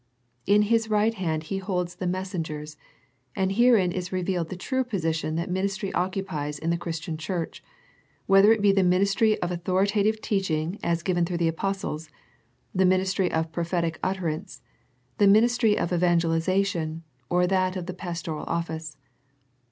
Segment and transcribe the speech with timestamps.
[0.47, 2.75] In His right hand He holds the messengers,
[3.35, 7.63] and herein is revealed the true position that ministry occupies in the Christian Church,
[8.25, 12.09] whether it be the ministry of authoritative teaching as given through the apostles,
[12.73, 14.63] the ministry of prophetic utterance,
[15.19, 18.97] the ministry of evangelization, or that of the pastoral office.